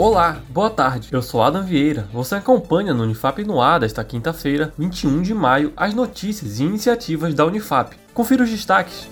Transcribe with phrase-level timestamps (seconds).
[0.00, 1.08] Olá, boa tarde.
[1.10, 2.06] Eu sou Adam Vieira.
[2.12, 7.34] Você acompanha no Unifap no ar desta quinta-feira, 21 de maio, as notícias e iniciativas
[7.34, 7.96] da Unifap.
[8.14, 9.08] Confira os destaques.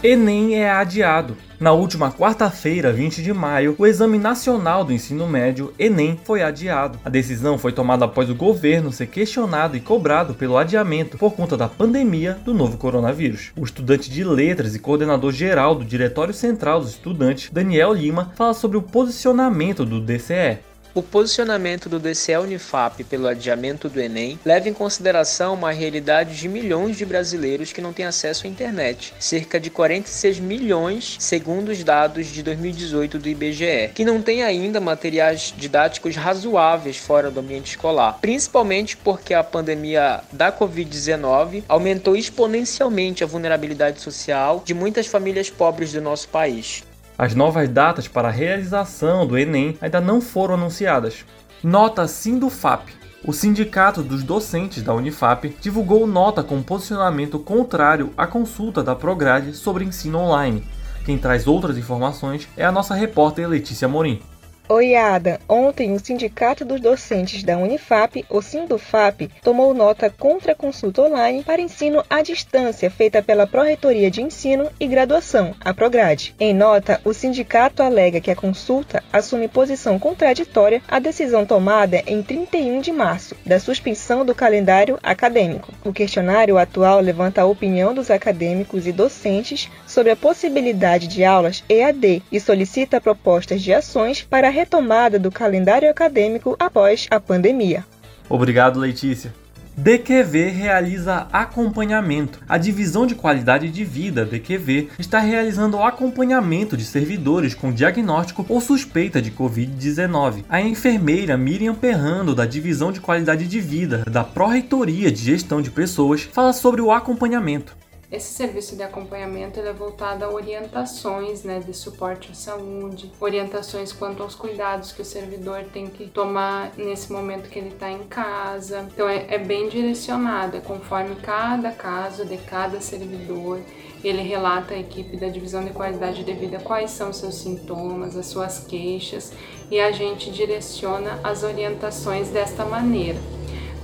[0.00, 1.36] Enem é adiado.
[1.64, 6.98] Na última quarta-feira, 20 de maio, o Exame Nacional do Ensino Médio, Enem, foi adiado.
[7.02, 11.56] A decisão foi tomada após o governo ser questionado e cobrado pelo adiamento por conta
[11.56, 13.50] da pandemia do novo coronavírus.
[13.56, 18.52] O estudante de letras e coordenador geral do Diretório Central dos Estudantes, Daniel Lima, fala
[18.52, 20.58] sobre o posicionamento do DCE.
[20.96, 26.48] O posicionamento do DCE Unifap pelo adiamento do Enem leva em consideração uma realidade de
[26.48, 31.82] milhões de brasileiros que não têm acesso à internet, cerca de 46 milhões, segundo os
[31.82, 37.70] dados de 2018 do IBGE, que não têm ainda materiais didáticos razoáveis fora do ambiente
[37.70, 45.50] escolar, principalmente porque a pandemia da Covid-19 aumentou exponencialmente a vulnerabilidade social de muitas famílias
[45.50, 46.84] pobres do nosso país.
[47.16, 51.24] As novas datas para a realização do Enem ainda não foram anunciadas.
[51.62, 52.92] Nota Sindufap.
[53.24, 59.54] O Sindicato dos Docentes da Unifap divulgou nota com posicionamento contrário à consulta da Prograde
[59.54, 60.66] sobre ensino online.
[61.04, 64.20] Quem traz outras informações é a nossa repórter Letícia Morim.
[64.66, 65.38] Oi, Ada.
[65.46, 71.42] Ontem, o Sindicato dos Docentes da Unifap, o Sindufap, tomou nota contra a consulta online
[71.42, 76.34] para ensino à distância feita pela Pró-Reitoria de Ensino e Graduação, a Prograde.
[76.40, 82.22] Em nota, o sindicato alega que a consulta assume posição contraditória à decisão tomada em
[82.22, 85.74] 31 de março da suspensão do calendário acadêmico.
[85.84, 91.62] O questionário atual levanta a opinião dos acadêmicos e docentes sobre a possibilidade de aulas
[91.68, 97.84] EAD e solicita propostas de ações para retomada do calendário acadêmico após a pandemia.
[98.28, 99.32] Obrigado, Letícia.
[99.76, 102.38] DQV realiza acompanhamento.
[102.48, 108.46] A Divisão de Qualidade de Vida, DQV, está realizando o acompanhamento de servidores com diagnóstico
[108.48, 110.44] ou suspeita de Covid-19.
[110.48, 115.72] A enfermeira Miriam Perrando, da Divisão de Qualidade de Vida da Pró-Reitoria de Gestão de
[115.72, 117.76] Pessoas, fala sobre o acompanhamento.
[118.14, 124.22] Esse serviço de acompanhamento é voltado a orientações né, de suporte à saúde, orientações quanto
[124.22, 128.86] aos cuidados que o servidor tem que tomar nesse momento que ele está em casa.
[128.92, 133.60] Então é, é bem direcionado, é conforme cada caso de cada servidor.
[134.04, 138.16] Ele relata à equipe da divisão de qualidade de vida quais são os seus sintomas,
[138.16, 139.32] as suas queixas
[139.72, 143.18] e a gente direciona as orientações desta maneira.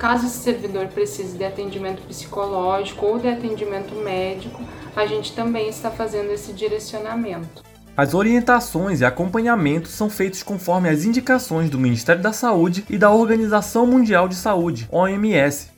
[0.01, 4.65] Caso esse servidor precise de atendimento psicológico ou de atendimento médico,
[4.97, 7.63] a gente também está fazendo esse direcionamento.
[7.95, 13.11] As orientações e acompanhamento são feitos conforme as indicações do Ministério da Saúde e da
[13.11, 15.69] Organização Mundial de Saúde, OMS,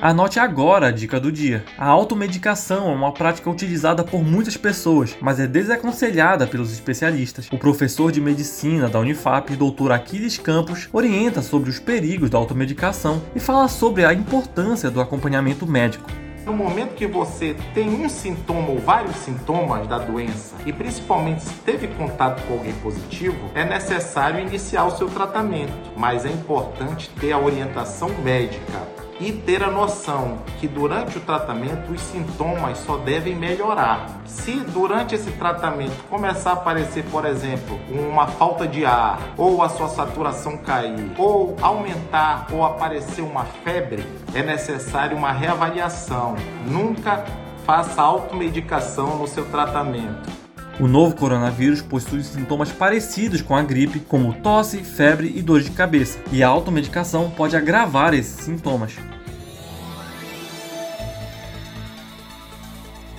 [0.00, 1.64] Anote agora a dica do dia.
[1.78, 7.48] A automedicação é uma prática utilizada por muitas pessoas, mas é desaconselhada pelos especialistas.
[7.50, 9.92] O professor de medicina da Unifap, Dr.
[9.92, 15.66] Aquiles Campos, orienta sobre os perigos da automedicação e fala sobre a importância do acompanhamento
[15.66, 16.10] médico.
[16.44, 21.54] No momento que você tem um sintoma ou vários sintomas da doença e principalmente se
[21.64, 27.32] teve contato com alguém positivo, é necessário iniciar o seu tratamento, mas é importante ter
[27.32, 33.34] a orientação médica e ter a noção que durante o tratamento os sintomas só devem
[33.34, 34.20] melhorar.
[34.26, 39.68] Se durante esse tratamento começar a aparecer, por exemplo, uma falta de ar, ou a
[39.68, 46.36] sua saturação cair, ou aumentar ou aparecer uma febre, é necessário uma reavaliação.
[46.66, 47.24] Nunca
[47.64, 50.45] faça automedicação no seu tratamento.
[50.78, 55.70] O novo coronavírus possui sintomas parecidos com a gripe, como tosse, febre e dor de
[55.70, 58.92] cabeça, e a automedicação pode agravar esses sintomas.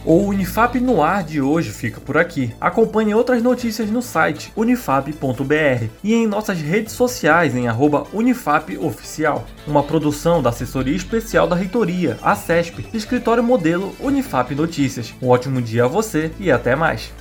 [0.06, 2.54] O Unifap no ar de hoje fica por aqui.
[2.62, 7.66] Acompanhe outras notícias no site unifap.br e em nossas redes sociais em
[8.14, 9.46] @unifapoficial.
[9.68, 15.14] Uma produção da assessoria especial da reitoria, a CESP, escritório modelo Unifap Notícias.
[15.22, 17.12] Um ótimo dia a você e até mais.